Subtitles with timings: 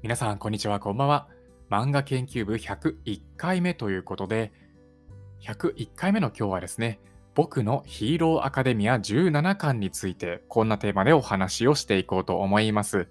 [0.00, 1.26] 皆さん、こんにちは、こんばんは。
[1.68, 4.52] 漫画研究部101回目ということで、
[5.40, 7.00] 101回目の今日はですね、
[7.34, 13.08] 僕のヒーローアカデミア17巻について、こんなテーマでお話をしていこうと思います。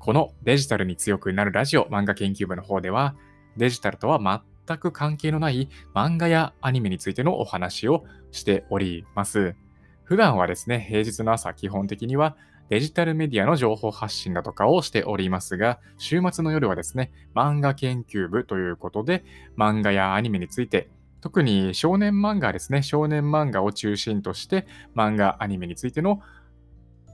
[0.00, 3.14] このデジタルに強くなるラジオ漫画研究部の方では、
[3.56, 9.54] デジタルとは全く関係のない漫画やアニメについてのお話をしております。
[10.02, 12.36] 普段はですね、平日の朝、基本的には
[12.68, 19.24] デジタルメディアの情報発信だとかをしておりますが、週末の夜はですね、漫画研究部ということで、
[19.56, 20.88] 漫画やアニメについて、
[21.20, 26.20] 特に少年漫画ですね、少年漫画を中心として、漫画、アニメについての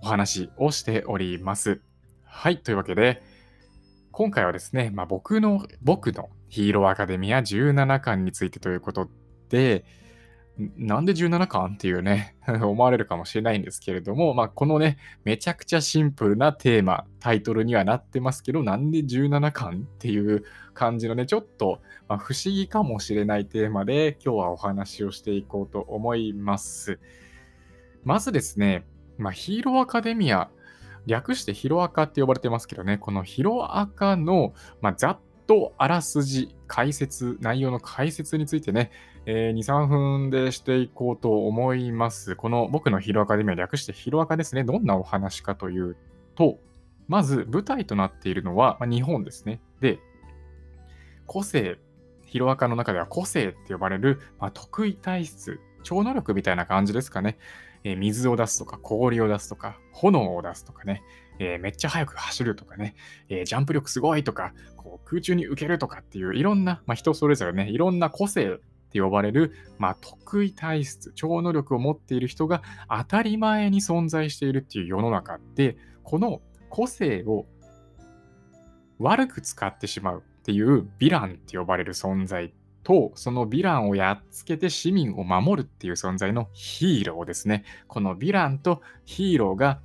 [0.02, 1.80] お話をしております。
[2.24, 3.22] はい、というわけで、
[4.10, 9.08] 今回はですね、まあ、僕の、僕のヒーローアカデミア17巻についてということ
[9.48, 9.84] で、
[10.58, 27.00] なんで17巻っていうね 思われるかもしれないんですけれども、まあ、このね、めちゃくちゃシンプルなテーマ、タイトルにはなってますけど、なんで17巻っていう感じのね、ちょっと、ま、不思議かもしれないテーマで、今日はお話をしていこうと思います。
[28.04, 28.84] まずですね、
[29.16, 30.50] まあ、ヒーローアカデミア、
[31.06, 38.90] 略してヒロアカって呼ばれてますけどね、このヒロアカの、まあ、ざっとあらすじ、解説、内容の解説についてね、
[39.26, 42.34] えー、2、3分でしていこうと思います。
[42.36, 44.64] この僕のヒロアカデミア略してヒロアカですね。
[44.64, 45.96] どんなお話かという
[46.34, 46.58] と、
[47.08, 49.60] まず舞台となっているのは、まあ、日本ですね。
[49.80, 50.00] で、
[51.26, 51.78] 個性、
[52.24, 57.38] ヒロアカの中では個性って呼ばれる、まあ、得意体質、超能力みたいな感じですかね。
[57.84, 61.02] えー、水を出すとか、氷を出すとか、炎を出すとかね、
[61.42, 62.94] えー、めっちゃ速く走るとかね、
[63.28, 68.58] えー、ジャンプ力すごいとか、こう空中に浮けるとかっていういろんな、まあ、人それぞれね、いろんな個性っ
[68.92, 77.46] て呼ばれる、まあ、得意体質、超能力を持っている人が当たり前に存在しているっていう世の中で、この個性を
[79.00, 82.52] 悪く使ってしまうっていうヴィランって呼ばれる存在
[82.84, 87.64] と、そのヴィランをやっつけて市民を守るっていう存在のヒーローですね。
[87.88, 89.80] このヴィランとヒーローが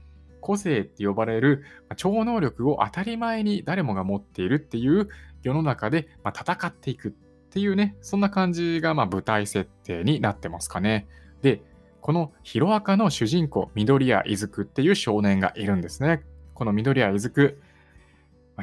[0.47, 1.65] 個性って呼ばれる
[1.97, 5.09] 超能力を当たり前に誰もが持っているっていう
[5.43, 7.11] 世の中で戦っていくっ
[7.49, 11.05] ていうね、そんな感じがま舞台設定になってますかね。
[11.41, 11.61] で、
[11.99, 16.23] このヒロアカの主人公、緑谷いずくっていう少年がいるんですね。
[16.53, 17.59] この緑谷いずく、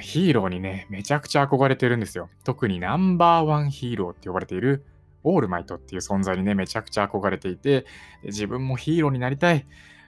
[0.00, 2.30] ヒーローにね、めちゃくちゃ憧れてるんですよ。
[2.44, 4.84] 特にナンバーワンヒーローって呼ばれている
[5.22, 7.84] オールマイトっていう存在にね、めちゃくちゃ憧れていて、
[8.22, 9.66] 自分もヒーローになりたい、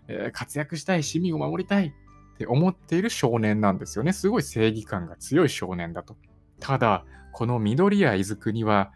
[0.09, 4.13] えー、活躍したい、市民を守りたいって思っている少年なんですよね。
[4.13, 6.17] すごい正義感が強い少年だと。
[6.61, 8.93] ただ、この緑谷伊豆くには、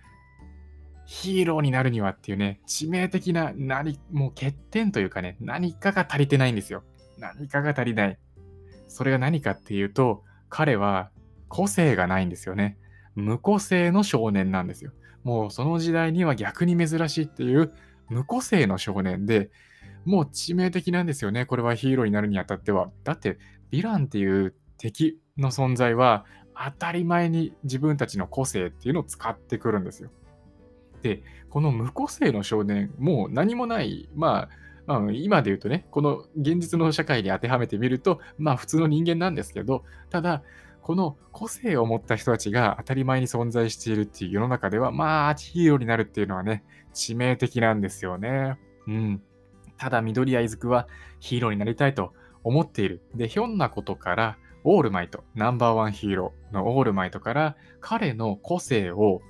[1.06, 6.84] ヒーローになるにはっていうね、致命的な何、もう欠点というかね、何かが足りてないんですよ。
[7.18, 8.18] 何かが足りない。
[8.88, 11.10] それが何かっていうと、彼は
[11.48, 12.78] 個性がないんですよね。
[13.14, 14.92] 無個性の少年なんですよ。
[15.24, 17.72] もうその時代には逆に珍しいっていう
[18.08, 19.50] 無個性の少年で、
[20.04, 21.46] もう致命的なんですよね。
[21.46, 22.90] これはヒーローになるにあたっては。
[23.04, 23.38] だって、
[23.72, 26.24] ヴィランっていう敵の存在は
[26.54, 30.10] 当たり前に自分たちの個性っていうのを使ってくるんですよ。
[31.02, 34.48] で、この無個性の少年、もう何もない、まあ、
[34.86, 40.42] まあ、今で言うとね、この現実の社会に当てはめてみると、まあ普通の人間なんですけど、ただ、
[40.82, 48.58] この個性を持った人たちが当たり前に存在しているっていう世の中では、まあヒーローになるっていうのはね、致命的なんですよね。
[48.88, 49.22] うん。
[49.80, 50.86] ただ、緑谷いずくは
[51.20, 52.12] ヒーローになりたいと
[52.44, 53.00] 思っている。
[53.14, 59.22] で、ひょんなことから、オールマイト、ナンバーワンヒーローのオールマイトから彼の個性を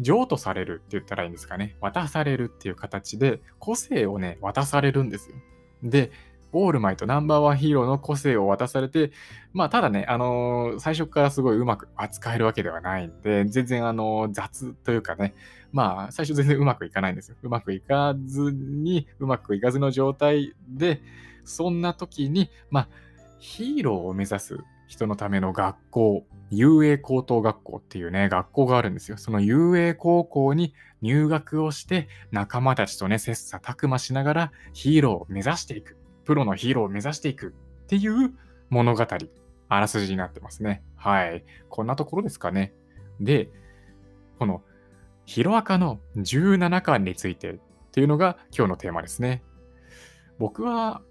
[0.00, 1.76] 譲渡されるって言ったらいいんですかね。
[1.80, 5.36] 渡されるっていう形で、個性をね、渡されるんですよ。
[5.84, 6.10] で、
[6.52, 9.12] オールマイト、ナンバーワンヒーローの個性を渡されて、
[9.52, 15.34] まあ、ただね、あのー、最初からすごいうまく扱えるわけではないんで、全然、あのー、雑というかね、
[15.72, 17.36] まあ、最初全然うまくいかないんですよ。
[17.42, 21.00] うまくいかずに、うまくいかずの状態で、
[21.44, 22.88] そんな時に、まあ、
[23.38, 29.16] ヒーローを目指す人のための学校、遊泳高等学校っていうね、学校があるんですよ。
[29.16, 35.99] その遊泳高校に入学をして、仲間たちとね、切磋琢磨しながらヒーローを目指していく。
[36.30, 38.32] プロのヒーローを目指していくっていう
[38.68, 39.04] 物語、
[39.68, 40.84] あらすじになってますね。
[40.94, 41.44] はい。
[41.68, 42.72] こんなところですかね。
[43.18, 43.48] で、
[44.38, 44.62] この
[45.26, 47.58] ヒロアカの17巻についてっ
[47.90, 49.42] ていうのが今日のテーマですね。
[50.38, 51.02] 僕は、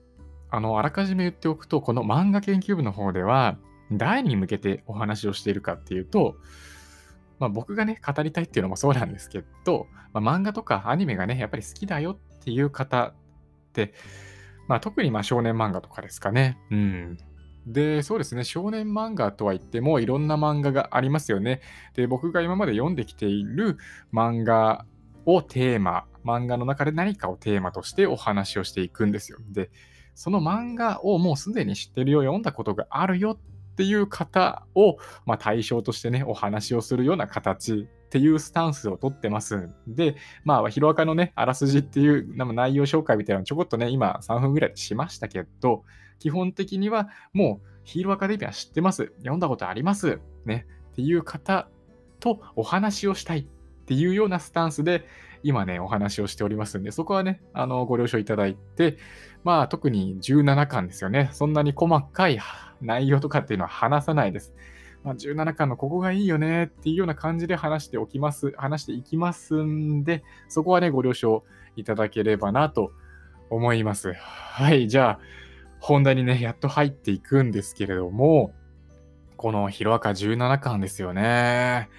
[0.50, 3.58] あの、あらかじめ言っておくと、この漫画研究部の方では、
[3.92, 6.38] 誰に向けてお話をしているかっていうと、
[7.40, 13.14] まあ、僕がね、語りたいっていうのもそうなんですけど、まあ、漫画とかアニメがね、やっぱり好きだよっていう方っ
[13.74, 13.94] て、
[14.70, 16.60] まあ、特にま少年漫画とかですかね。
[16.70, 17.18] うん。
[17.66, 21.62] で、そうですね、少年漫画とは言ってもいろんな漫画がありますよね。
[21.96, 23.78] で、僕が今まで読んできている
[24.14, 24.86] 漫画
[25.26, 29.40] をテーマ、漫画の中で何かをテーマとしてお話をしていくんですよ。
[29.50, 29.72] で、
[30.14, 45.84] その漫画をもうすでに知ってるよ、読んだことがあるよっていう方を、まあ、対象としてね、お話をするような形っていうスタンスをとってますで、まあ、ヒロアカのね、あらすじっていう内容紹介みたいなのちょこっとね、今3分ぐらいしましたけど、
[46.18, 49.14] 基本的にはもうヒーローアカデミア知ってます。
[49.20, 50.20] 読んだことあります。
[50.46, 50.66] ね。
[50.92, 51.68] っていう方
[52.20, 53.46] とお話をしたいっ
[53.86, 55.06] ていうようなスタンスで、
[55.44, 58.98] 今ね、お話をしておりますんで、そこはね、あの、ご了承いただいて、
[59.44, 61.30] まあ、特に17巻ですよね。
[61.32, 62.40] そんなに細かい
[62.82, 64.54] 内容とかっていうのは話さないです。
[65.04, 71.44] まあ、17巻のここがいいよねっていうような感じで話しておきます、話していきますんで、そこはね、ご了承
[71.76, 72.92] いただければなと
[73.50, 74.14] 思います。
[74.14, 75.20] はい、じゃあ、
[75.80, 78.54] 本題にね、やっと入っていくんですけれども、
[79.38, 81.90] このヒロアカ17巻ですよね。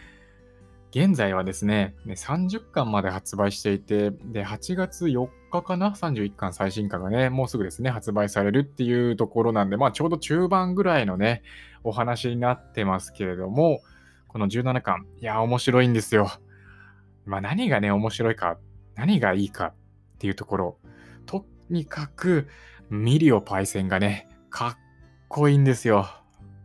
[0.90, 11.42] 現在はですね、30巻まで発売していて、で、8月4日かな ?31 巻最新巻がね、もうすぐですね、発売されるっていうところなんで、まあちょうど中盤ぐらいのね、
[11.84, 13.80] お話になってますけれども、
[14.28, 16.30] この17巻、いや、面白いんですよ。
[17.26, 18.58] まあ何がね、面白いか、
[18.94, 19.74] 何がいいかっ
[20.18, 20.78] ていうところ、
[21.26, 22.48] とにかく、
[22.90, 24.78] ミリオパイセンがね、かっ
[25.28, 26.08] こいいんですよ。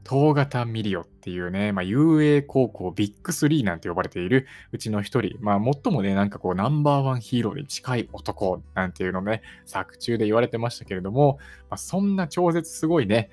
[0.07, 11.39] 東型ミリオっていうね、まあ、UA 高校ビッグ3なんて呼ばれているうちの一人、まあ、最もね、なんかこう、ナンバーワンヒーローに近い男なんていうのね、作中で言われてましたけれども、
[11.71, 13.31] まあ、そんな超絶すごいね、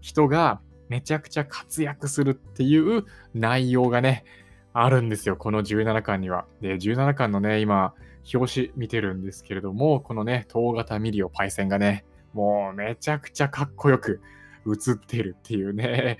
[0.00, 4.24] 人がめちゃくちゃ活躍するっていう内容がね、
[4.72, 6.46] あるんですよ、この17巻には。
[6.60, 7.94] で、17巻のね、今、
[8.34, 14.20] 表紙見てるんですけれども、このね、通形ミリオパイセンがね、もうめちゃくちゃかっこよく
[14.66, 16.18] 映ってるっていうね。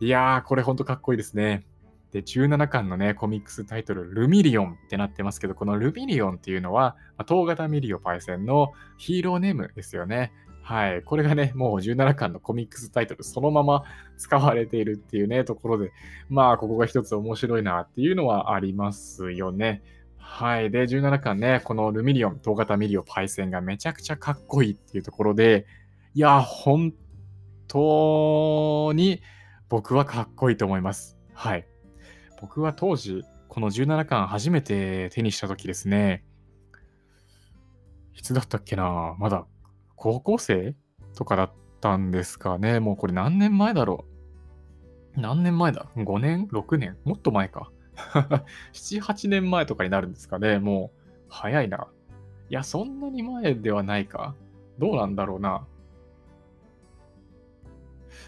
[0.00, 1.66] いやー、これほんとかっこいいですね。
[2.12, 6.96] で、17巻のね、コミックスタイトル、ルミリオンってなってますけど、このルミリオンっていうのは、
[7.28, 10.32] 通形ミリオパイセンのヒーローネームですよね。
[10.62, 11.02] はい。
[11.02, 13.84] これがね、もう17巻のコミックスタイトルそのまま
[14.16, 15.92] 使われているっていうね、ところで、
[16.28, 19.82] まあ、ここが一つ面白いなっていうのはありますよね。
[20.16, 20.70] はい。
[20.70, 25.66] で、17巻ね、このルミリオン、通形ミリオパイセンがめちゃくちゃかっこいいっていうところで、
[26.14, 26.92] いや、本
[27.68, 29.22] 当に
[29.68, 31.18] 僕はかっこいいと思います。
[31.34, 31.66] はい。
[32.40, 36.24] 僕は当時、この17巻初めて手にした時ですね、
[38.14, 39.16] いつだったっけな？
[39.18, 39.46] まだ
[39.96, 40.76] 高校生
[41.14, 42.80] とかだったんですかね。
[42.80, 44.04] もうこれ何年前だろ
[45.16, 45.20] う？
[45.20, 46.96] 何年前だ ?5 年 ?6 年？
[47.04, 47.70] もっと前か。
[48.74, 50.58] 7、8年前とかになるんですかね。
[50.58, 51.88] もう、早いな。
[52.50, 54.34] いや、そんなに前ではないか。
[54.78, 55.66] どうなんだろうな。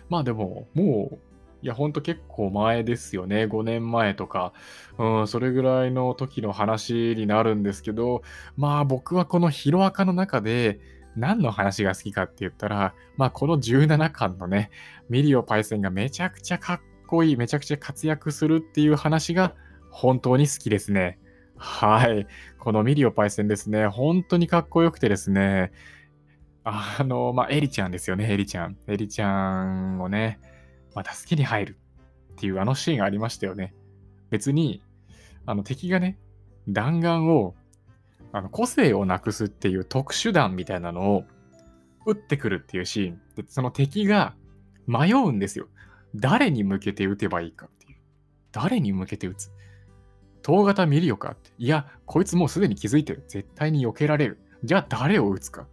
[0.08, 1.18] まあでも、もう、
[1.60, 3.44] いや、ほんと結構前ですよね。
[3.44, 4.52] 5年前とか、
[4.96, 8.22] うん、それぐらいの時の話になるんですけど、
[8.56, 10.78] まあ僕はこのヒロアカの中で、
[11.16, 14.70] 何の話が好きかって言ったら、まあこの17巻のね、
[15.08, 19.54] ミリオパイセンがめちゃくちゃかっこいい、めちゃくちゃ活躍するっていう話が
[19.90, 21.18] 本当に好きですね。
[21.56, 22.28] はい。
[22.58, 25.72] このミリオパイセンですね、本当にかっこよくてですね、
[26.62, 28.76] あの、まあ、エリちゃんですよね、エリちゃん。
[28.86, 30.38] エリちゃんをね、
[30.98, 31.78] まあ、助けに入る
[32.32, 33.72] っていうあのシーンがありましたよね。
[34.30, 34.82] 別に、
[35.46, 36.18] あの敵がね、
[36.68, 37.54] 弾丸を
[38.32, 41.24] あの個性をなくすっていう特殊弾みたいなのを
[42.04, 43.20] 撃ってくるっていうシーン。
[43.36, 44.34] で、その敵が
[44.88, 45.68] 迷うんですよ。
[46.16, 47.98] 誰に向けて撃てばいいかっていう。
[48.50, 49.52] 誰に向けて撃つ？
[50.44, 51.52] 東型見るよかって。
[51.58, 53.22] いや、こいつもうすでに気づいてる。
[53.28, 54.40] 絶対に避けられる。
[54.64, 55.68] じゃあ誰を撃つか。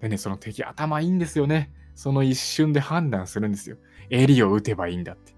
[0.00, 1.74] でね、その敵頭いいんですよね。
[1.96, 3.78] その一瞬で判断するんですよ。
[4.10, 5.34] エリを撃てばいいんだって。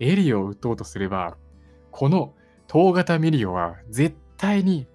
[0.00, 1.36] エリを撃とうとすれば、
[1.90, 2.34] この
[2.72, 4.86] 東型ミリオは絶対に、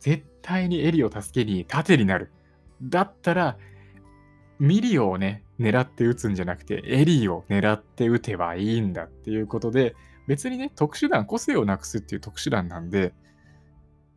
[0.00, 2.32] 絶対にエリを助けに盾になる。
[2.82, 3.58] だったら、
[4.58, 9.94] ミリオをね、狙って撃つんじゃなくて、エリを狙って撃てばいいんだっていうことで、
[10.26, 13.12] 別にね、特殊弾、個性をなくすっていう特殊弾なんで、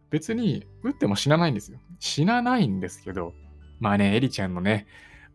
[0.09, 1.79] 別に撃っても死なないんですよ。
[1.99, 3.33] 死なないんですけど、
[3.81, 4.87] まあね、エリちゃんのね、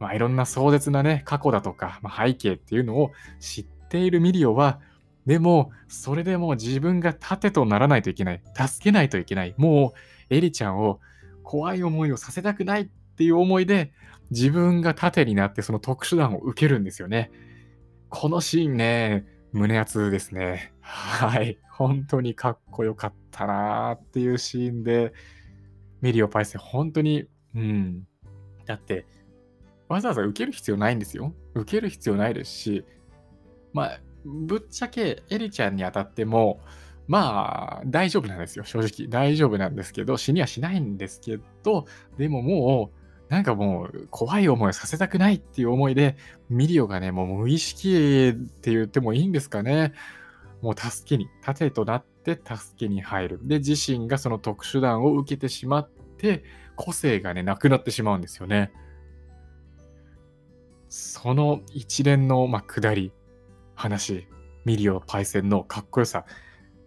[0.03, 4.81] まあいろんな壮絶なね、過去だとか、まあ、背景っていうのを知っているミリオは、
[5.27, 8.43] でも、それでも自分が盾とならないといけない。
[8.53, 9.55] 助けないといけない。
[9.57, 9.95] も
[10.31, 10.99] う、エリちゃんを
[11.45, 12.85] 怖い思いをさせたくないっ
[13.17, 13.93] ていう思いで、
[14.33, 17.31] 自分が盾になってその特殊弾を受けるんですよね。
[18.09, 20.73] このシーンね、胸熱ですね。
[20.81, 21.59] はい。
[21.71, 25.13] 本当にかっこよかったなーっていうシーンで、
[26.01, 28.03] ミリオパイセン、本当に、うん。
[28.67, 29.07] だって、
[29.93, 31.35] わざわざ受ける必要ないんですよ。
[31.55, 32.85] 受ける必要ないですし、
[33.73, 36.61] まあ、ぶっちゃけエリちゃんに当たっても、
[37.09, 39.09] まあ、大丈夫なんですよ、正直。
[39.09, 46.17] 大丈夫なんですけど、死にはしないんですけど、でももう、なんかもう、怖い思いをさせたくないっていう思いで、
[46.49, 49.93] ミリオがね、もう無意識って言ってもいいんですかね。
[50.61, 53.41] もう助けに、盾となって助けに入る。
[53.43, 56.45] で、自身がその特殊弾を受けてしまって、
[56.77, 58.73] 個性がね、なくなってしまうんですよね。
[60.95, 63.13] その一連の、まあ、下り、
[63.75, 64.29] 話、
[64.67, 66.27] ミリオパイセンのかっこよさ、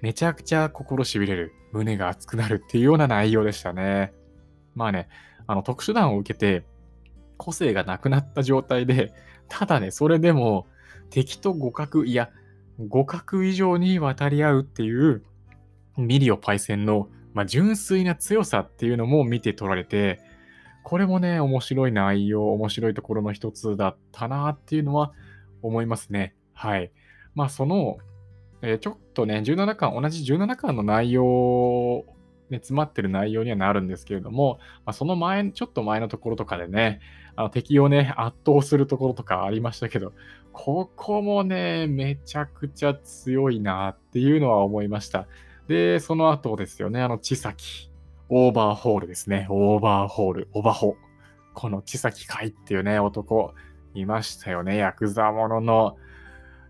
[0.03, 4.13] めちゃくちゃ心しびれる、胸が熱くなるっていうような内容でしたね。
[4.75, 5.09] まあね、
[5.47, 6.67] あの特殊弾を受けて、
[7.37, 9.11] 個性がなくなった状態で、
[9.49, 10.67] ただね、それでも
[11.09, 12.29] 敵と互角、いや、
[12.91, 15.23] 互角以上に渡り合うっていう
[15.97, 20.19] ミリオパイセンの、まあ、純粋な強さっていうのも見て取られて、
[20.85, 25.13] これもね、面白い内容、面白いところの一つだったなっていうのは
[25.63, 26.35] 思いますね。
[26.53, 26.91] はい。
[27.33, 27.97] まあ、その、
[28.61, 32.05] えー、ちょっとね、17巻、同じ17巻の内容、
[32.51, 36.99] ね、詰まってる内容にはなるんですけれども、まあ、その前、ちょっと前のところとかでね、
[37.35, 40.13] あの敵をね、圧倒するところとかありましたけど、
[40.53, 45.25] ここもね、めちゃくちゃ強いなっていうのは思いました。
[45.67, 47.89] で、その後ですよね、あの、千崎、
[48.29, 49.45] オーバーホールですね。
[49.49, 50.95] オーバーホール、オバホ。
[51.53, 53.53] この千崎海っていうね、男、
[53.93, 54.77] いましたよね。
[54.77, 55.97] ヤクザものの、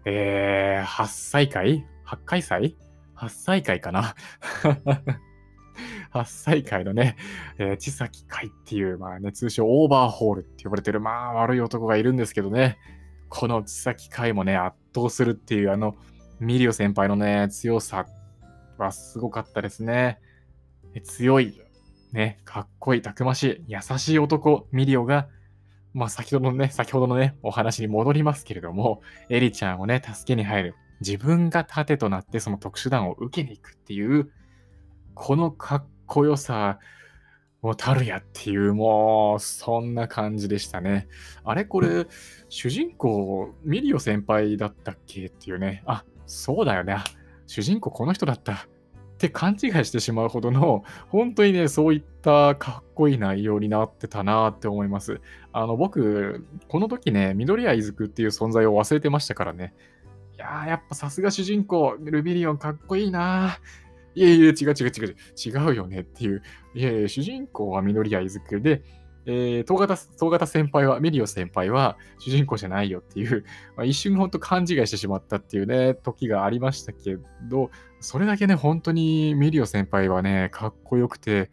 [0.06, 2.78] えー、8歳会 ?8 回祭
[3.16, 4.16] ?8 歳会かな？
[6.14, 7.18] 8歳会のね、
[7.58, 12.78] えー、千崎会っていう、まあね、通称オーバーホールって呼ばれてる、まあ悪い男がいるんですけどね、
[13.30, 15.96] この千崎会もね、圧倒するっていう、あの、
[16.40, 18.06] ミリオ先輩のね、強さ
[18.78, 20.20] はすごかったですね。
[21.02, 21.60] 強い、
[22.12, 25.28] ね、かっこいい、たくましい、優しい男、ミリオが、
[25.94, 30.76] まあ先ほどのね、先ほどのね、お話に戻りますけれども、エリちゃんをね、助けに入る。
[31.02, 34.32] 自分が盾となってその特殊弾を受けに行くっていう、
[35.14, 36.80] このかっこよさ、
[37.62, 41.08] もうたるやっていう、もう、そんな感じでしたね。
[41.44, 42.06] あれこれ、
[42.48, 45.82] 主人公、ミリオ先輩だったっけっていうね。
[45.88, 46.98] あ、そうだよね。
[47.48, 48.68] 主人公この人だった。
[49.16, 55.22] って勘違いしてしまうほどの、 本当にね、そういったかっこいい内容になってたなって思います。
[55.54, 59.74] あの、僕、この時ね、緑谷いずくっていう存在を忘れてましたからね。
[60.36, 63.58] いやー、やっぱさすが主人公、ルビリオンかっこいいな
[64.16, 65.16] いやいや、違う違う違う違う、
[65.70, 66.42] 違うよねっていう。
[66.74, 68.84] いやいや、主人公は緑谷いずくで、
[69.28, 73.44] えー、東型、東型先輩は、ミリオ先輩は主人公じゃないよっていう、
[73.76, 81.50] まあ、一瞬ほんと勘違いしてしまったっていうね、時がありましたけど、それだけね、本当にミリオ先輩はね、かっこよくて、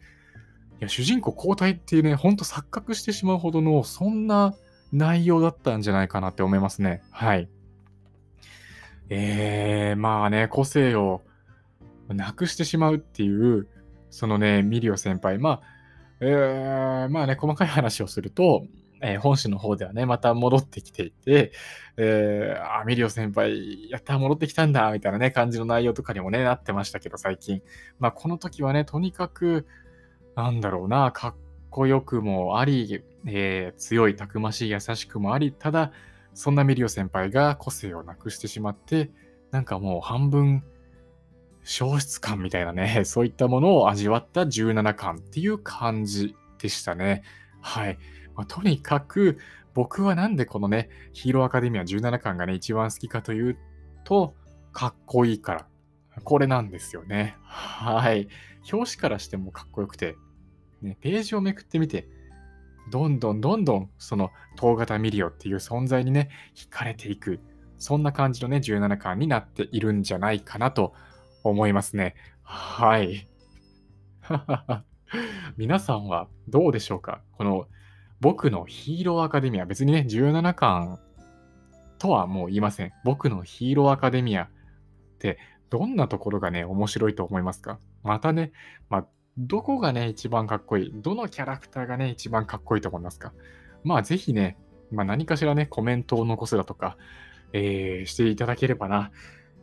[0.79, 4.53] いや、主人公交代っていうね、ほんと錯覚してしまうほどの、そんな
[4.91, 7.01] 内容だったんじゃないかなって思いますね。
[7.09, 7.49] はい。
[9.09, 11.21] えー、まあね、個性を
[12.09, 13.67] なくしてしまうっていう、
[14.09, 15.61] そのね、ミリオ先輩、まあ、
[16.25, 18.65] えー、まあね、細かい話をすると、
[19.01, 21.51] えー、本誌の方ではね、また戻ってきていて、
[21.97, 27.61] えー、あ、ミリオ先輩、やった戻ってきたんだ、みたいなね、感じの内容とかにもね、なってましたけど、最近。
[27.99, 29.67] まあ、この時はね、とにかく、
[30.35, 31.35] なんだろうな、かっ
[31.69, 35.91] こよくもあり、えー、強い、たくましい、優しくもあり、ただ、
[36.33, 39.11] そんなミリオ先輩が個性をなくしてしまって、
[39.51, 40.63] なんかもう半分、
[41.63, 47.23] 消失感みたいなね、 そういったものを味わった17巻っていう感じでしたね。
[47.61, 47.97] はい。
[48.35, 49.37] まあ、とにかく、
[49.73, 53.57] 僕はなんでこのね、ヒーローアカデミア17巻がね、一番好きかという
[54.03, 54.35] と、
[54.71, 55.67] かっこいいから。
[56.23, 57.35] これなんですよね。
[57.41, 58.27] はい。
[58.71, 60.15] 表紙からしてもかっこよくて、
[60.81, 62.07] ね、ページをめくってみて、
[62.91, 67.39] どんどんどんどんその東型ミリオっていう存在にね、惹かれていく。
[67.77, 70.93] そんな感じのね、17巻になっているんじゃないかなと
[71.43, 72.15] 思いますね。
[72.41, 73.27] はい。
[75.57, 77.21] 皆さんはどうでしょうか？
[77.33, 77.67] この
[78.19, 80.99] 僕のヒーローアカデミア、別にね、17巻
[81.99, 82.91] とはもう言いません。
[83.03, 84.49] 僕のヒーローアカデミアっ
[85.19, 85.37] て
[85.69, 87.79] どんなところがね、面白いと思いますか？
[88.03, 88.51] またね、
[88.89, 89.07] まあ、
[89.37, 90.91] どこがね、一番かっこいい？
[90.95, 93.33] どのキャラクターがね、一番かっこいいと思いますか？
[93.83, 94.57] まあ、ぜひね、
[94.91, 96.97] まあ、何かしらね、コメントを残すだとか、
[97.51, 99.11] えー、していただければな。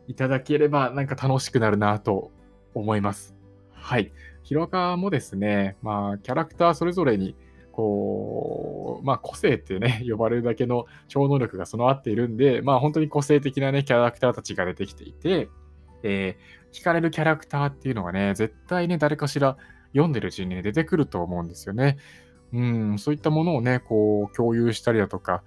[0.07, 2.31] いただければなんか楽しくなるなと
[2.73, 3.35] 思います。
[3.73, 4.11] はい。
[4.43, 7.35] ヒロアカもですね、まあ、キャラクターそれぞれに、
[7.71, 15.49] こう、まあ、個性ってね、 呼ばれるだけの超能力が備わっているんで、まあ、本当に個性的なね、キャラクターたちが出てきていて、
[16.03, 19.57] えー、惹かれるキャラクターっていうのがね、絶対ね、誰かしら
[19.93, 21.97] 読んでるうちに、ね、出てくると思うんですよね。
[22.53, 25.43] うん、そういったものをね、こう共有したりだとか、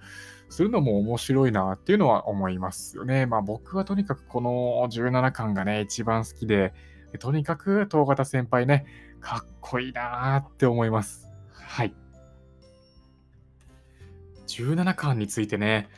[0.49, 3.25] するのも面白いなっていうのは思いますよね。
[3.25, 6.73] まあ僕はとにかくこの17巻がね、一番好きで、
[7.19, 8.85] とにかく東方先輩ね、
[9.19, 11.29] かっこいいなって思います。
[11.51, 11.93] はい。
[14.47, 15.89] 17巻についてね、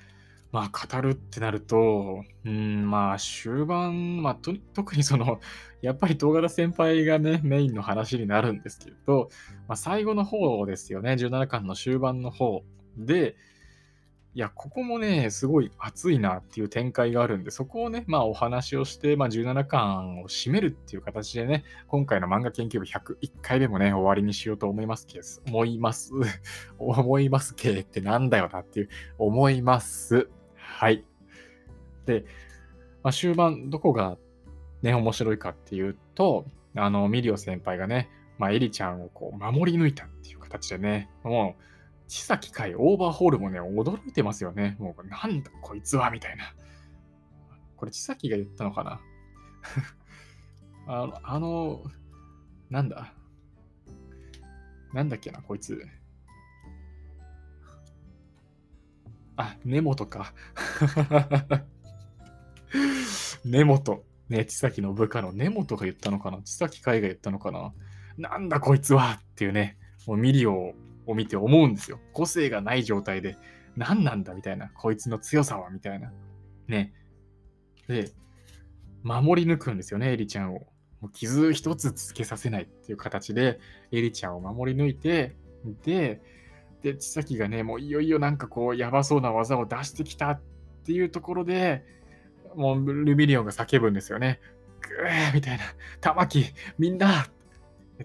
[0.52, 5.40] まあ語るってなると、うん、まあ終盤、まあと特にその、
[5.82, 9.30] やっぱり東方先輩がね、メインの話になるんですけど、
[9.68, 12.64] まあ最後の方ですよね、17巻の終盤の方
[12.98, 13.36] で、
[14.38, 26.12] いや、ここもね、すごい熱いなっていう展開があるんで、そこをね、まあお話をして、まあ17巻を締めるっていう形でね、今回の漫画研究部101回目もね、終わりにしようと思いますけど、思います。
[26.78, 30.30] 思いますけってなんだよなっていう、思います。
[30.56, 31.04] はい。
[32.06, 32.24] で、
[33.02, 34.20] まあ、終盤どこが
[34.84, 41.64] ね、面白いかっていうと、あの、ミリオ先輩がね、まあ、エリちゃんをこう守り抜いたっていう形でね、もう、
[42.08, 44.78] 千崎海オーバーホールもね、驚いてますよね。
[44.80, 46.54] もう、なんだこいつはみたいな。
[47.76, 49.02] これ、千崎が言ったのかな？
[50.88, 51.84] あの、あの、
[52.70, 53.14] なんだ？
[54.94, 55.86] なんだっけな、こいつ。
[59.36, 60.34] あ、根本か。
[63.46, 64.04] 根本。
[64.30, 66.42] ね、千崎の部下の根本が言ったのかな？
[66.44, 67.74] 千崎海が言ったのかな？
[68.18, 70.74] なんだこいつはっていうね、もうミリオ
[71.08, 72.00] を見て思うんですよ。
[72.14, 73.38] 個性がない状態で、
[73.76, 74.70] 何なんだみたいな。
[74.70, 76.12] こいつの強さはみたいな。
[76.68, 76.94] ね。
[77.88, 78.12] で、
[79.04, 80.68] 守り抜くんですよね、エリちゃんを。
[81.00, 83.60] もう傷一つつけさせないっていう形で、
[83.92, 85.36] エリちゃんを守り抜いて、
[85.84, 86.22] で、
[86.82, 90.42] で、千崎がね、もういよいよなんかこう、やばそうな技を出してきたっ
[90.86, 91.84] ていうところで、
[92.56, 94.40] もうルミリオンが叫ぶんですよね。
[94.82, 95.64] ぐーみたいな。
[96.02, 96.46] 玉木、
[96.78, 97.28] みんな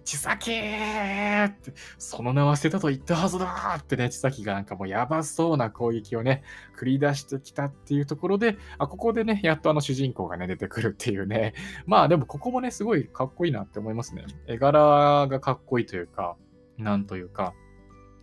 [0.00, 6.42] 千崎って、その名は捨てたと言ったはずだってね、千崎がなんかもうやばそうな攻撃をね、
[6.78, 11.54] 繰り出してきたっていうところで、あ、ここでね、やっとあの主人公がね、出てくるっていうね。
[11.86, 14.24] まあでもここもね、すごいかっこいいなって思いますね。
[14.46, 16.36] 絵柄がかっこいいというか、
[16.78, 17.54] なんというか、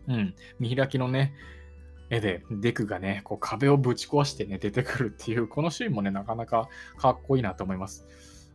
[0.08, 1.34] うん、見開きのね、
[2.10, 8.08] 絵でデクがね、こう壁をぶち壊してね、出てくるっていう、このシーンもね、なかなかかっこいいなと思います。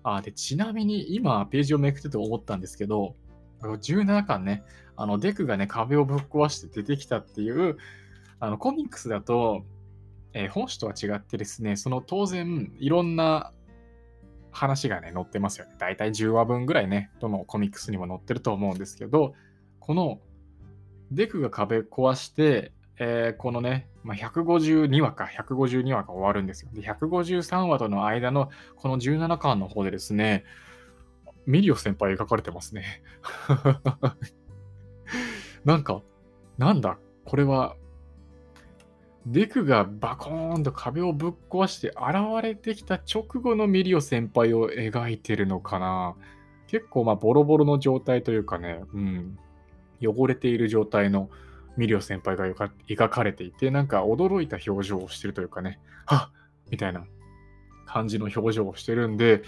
[0.04, 3.16] あで、ちなみに今ページをめくってて思ったんですけど、
[3.60, 4.62] 17巻ね、
[4.96, 7.78] あのデクがね、壁をぶっ壊して出てきたっていう、
[8.38, 9.64] あのコミックスだと、
[10.34, 13.52] えー、本誌とは違ってですね、その当然いろんな
[14.52, 15.74] 話がね、載ってますよね。
[15.78, 19.34] だいたい10話分ぐらいね、どのコミックスにも載ってると思うんですけど、
[19.80, 20.20] この
[21.10, 26.70] デクが壁壊して、えー、このね、まあ、152話か、152話が終わるんですよ。
[26.72, 30.44] で、153話との間のこの17巻の方でですね、
[31.46, 33.02] ミリオ先輩描かれてますね。
[35.64, 36.02] なんか、
[36.58, 37.76] なんだ、これは、
[39.26, 46.14] デクがバコーンと壁をぶっ壊して現れてきた直後のミリオ先輩を描いてるのかな。
[46.66, 49.38] 結構まあボロボロの状態というかね、うん、
[50.02, 51.30] 汚れている状態の
[51.76, 52.46] ミリオ先輩が
[52.88, 57.04] 描かれていて、なんか驚いた表情をしてるというかね、はっみたいな
[57.86, 59.42] 感じの表情をしてるんで、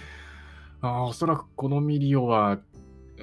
[0.80, 2.58] あおそらくこのミリオは、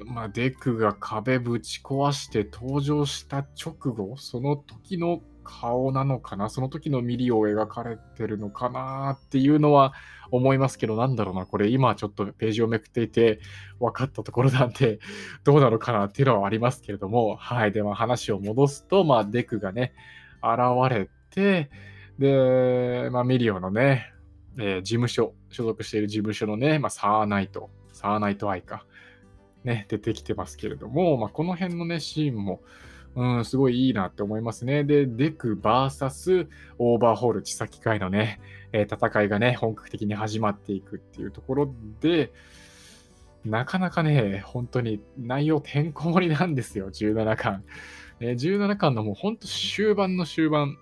[0.06, 6.48] まあ、デクが壁ぶち壊して登場した直後、その時の顔なのかな？
[6.48, 9.92] その時のミリオを描かれてるのかなっていうのは
[10.30, 11.68] 思いますけど、なんだろうな、これ。
[11.68, 13.38] 今ちょっとページをめくっていて
[13.78, 14.98] 分かったところなんで、
[15.44, 17.72] どうなのかなっていうのはありますけれども、はい。
[17.72, 19.92] で、は話を戻すと、まあ、デクがね、
[20.42, 21.70] 現れて、
[22.18, 24.12] で、まあ、ミリオのね、
[24.58, 28.86] えー、事務所、所属している事務所のね、まあ、サーナイト、サーナイトアイか、
[29.64, 32.60] ね、出てきてますけれども、まあ、この辺のね、シーンも、
[33.16, 34.84] うん、すごいいいなって思いますね。
[34.84, 36.48] で、デク VS
[36.78, 38.40] オーバーホール、千崎会のね、
[38.72, 42.32] えー、戦いがね、本格的に始まっていくっていうところで、
[43.44, 47.64] なかなかね、本当に内容てんこ盛りなんですよ、17巻。
[48.20, 50.78] えー、17巻のもう本当終盤の終盤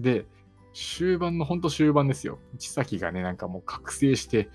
[0.00, 0.24] で、
[0.72, 2.38] 終盤の本当終盤ですよ。
[2.58, 4.48] 千崎がね、なんかもう覚醒して、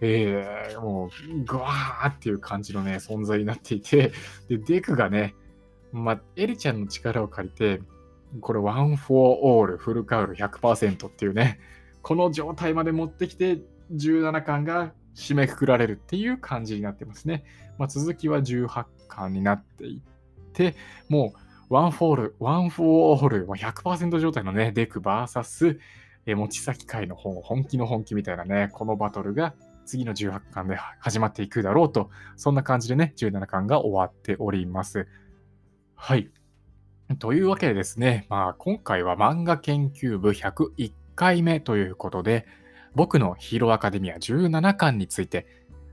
[0.00, 4.12] えー、もう、グワーっていう感じのね、存在になっていて、
[4.48, 5.34] で、デクがね、
[5.92, 7.82] まあ、エリちゃんの力を借りて、
[8.40, 11.60] これ、ワン・フォー・オール、フルカウル100%っていうね、
[12.02, 13.58] この状態まで持ってきて、
[13.92, 17.44] 17巻が締めくくられるっていう感じになってますね。
[17.78, 20.74] まあ、続きは18巻になっていって、
[21.08, 25.78] もう、ワン・フォール、ワン・フォー・オール、100%状態のね、デク VS、
[26.26, 35.06] え、治崎廻の方、本気の本気みたいなね、このバトルが次の18巻で始まっていくだろうと、そんな感じでね、17巻が終わっております。
[35.96, 36.30] はい。
[37.18, 42.46] というわけでですね、まあ、今回は漫画研究部101回目ということで、
[42.94, 45.46] 僕のヒーローアカデミア17巻について、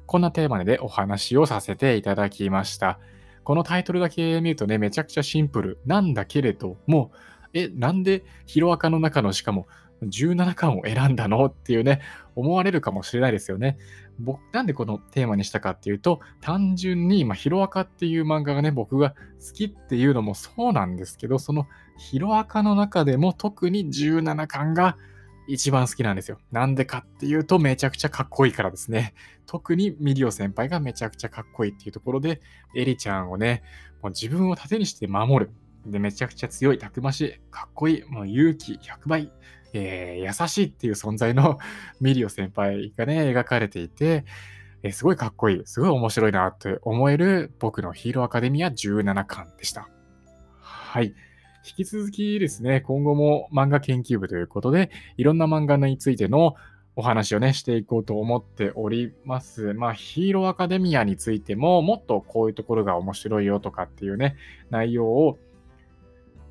[0.06, 3.00] こんなテーマでお話をさせていただきました。
[3.44, 7.12] このタイトルだけ見るとね、めちゃくちゃシンプルなんだけれども、
[7.54, 9.68] え、なんでヒロアカの中のしかも
[10.06, 11.46] 17巻を選んだの？
[11.46, 12.02] っていうね、
[12.36, 13.78] 思われるかもしれないですよね。
[14.20, 24.98] 僕、なんでこのテーマにしたかっていうと、単純に、まあ、ヒロアカっていう漫画がね、僕が好きっていうのもそうなんですけど、そのヒロアカの中でも特に17巻が
[25.48, 26.38] 一番好きなんですよ。
[26.52, 29.14] なんでかっていうと、めちゃくちゃかっこいいからですね。
[29.46, 32.40] 特にミリオ先輩がめちゃくちゃかっこいいっていうところで、
[32.76, 33.64] エリちゃんをね、
[34.02, 35.52] もう自分を盾にして守る。
[35.86, 39.32] で、めちゃくちゃ強い、たくましい、かっこいい、もう勇気100倍、
[39.74, 41.58] えー、優しいっていう存在の
[42.00, 44.26] ミリオ先輩がね、描かれていて、
[44.84, 49.90] えー、すごいかっこいい、すごい面白いなって思える僕のヒーローアカデミア17巻でした。
[50.60, 51.14] はい。
[51.66, 56.56] 引き続きですね、今後も漫画研究部ということで、いろんな漫画についての
[56.96, 59.74] お話をね、していこうと思っております。
[59.74, 64.36] まあ、ヒーローアカデミアについても、もっとこういうところが面白いよとかっていうね、
[64.70, 65.40] 内容を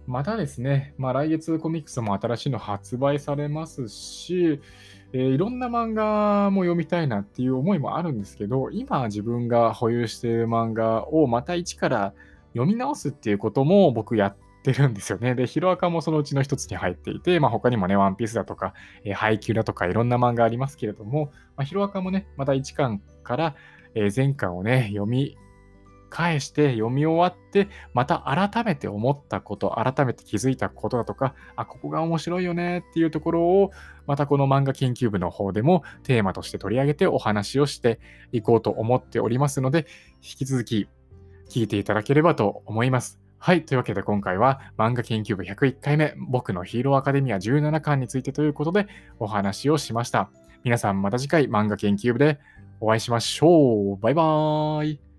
[0.07, 4.61] またですね、まあ、来月コミックスも新しいの発売されますし、
[5.13, 12.15] えー、いろんな漫画も読みたいなっていう思いもあるんですけど、今自分が保有している漫画をまた一から
[12.55, 15.35] 読み直すっていうことも僕やってるんですよね。
[15.35, 23.55] で、ヒロアカもそのうちの一つに入っていて、まあ、他にもね、ワンピースだとか、えー、配給だとかいろんな漫画ありますけれども、まあ、ヒロアカもね、また1巻から、
[23.95, 25.37] えー、前巻をね、読み
[26.13, 33.71] 返して読み終わって、また改めて思ったこと、改めて気づいたことだとか、あ、ここが面白いよねっていうところを、
[34.07, 37.99] またこの漫画研究部の方でもテーマとして取り上げてお話をして
[38.31, 40.87] いこうと思っておりますので、引き続き
[41.49, 43.19] 聞いていただければと思います。
[43.39, 43.65] はい。
[43.65, 48.87] というわけで今回は漫画研究部101回目、僕のヒーローアカデミア17巻についてということで
[49.19, 50.31] お話をしました。
[50.63, 52.39] 皆さんまた次回漫画研究部で
[52.81, 53.97] お会いしましょう。
[53.97, 55.12] バイバーイ。